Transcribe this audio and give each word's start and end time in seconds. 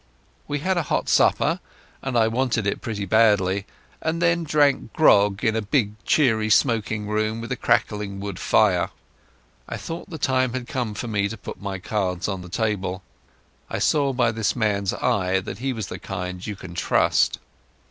We 0.47 0.57
had 0.61 0.77
a 0.79 0.89
hot 0.89 1.07
supper—and 1.09 2.17
I 2.17 2.27
wanted 2.27 2.65
it 2.65 2.81
pretty 2.81 3.05
badly—and 3.05 4.19
then 4.19 4.43
drank 4.43 4.93
grog 4.93 5.43
in 5.43 5.55
a 5.55 5.61
big 5.61 5.93
cheery 6.05 6.49
smoking 6.49 7.05
room 7.07 7.39
with 7.39 7.51
a 7.51 7.55
crackling 7.55 8.19
wood 8.19 8.39
fire. 8.39 8.89
I 9.69 9.77
thought 9.77 10.09
the 10.09 10.17
time 10.17 10.53
had 10.53 10.67
come 10.67 10.95
for 10.95 11.07
me 11.07 11.27
to 11.29 11.37
put 11.37 11.61
my 11.61 11.77
cards 11.77 12.27
on 12.27 12.41
the 12.41 12.49
table. 12.49 13.03
I 13.69 13.77
saw 13.77 14.11
by 14.11 14.31
this 14.31 14.55
man's 14.55 14.91
eye 14.95 15.39
that 15.39 15.59
he 15.59 15.71
was 15.71 15.85
the 15.85 15.99
kind 15.99 16.47
you 16.47 16.55
can 16.55 16.73
trust. 16.73 17.37